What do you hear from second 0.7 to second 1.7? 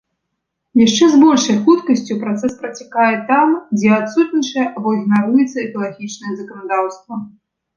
Яшчэ з большай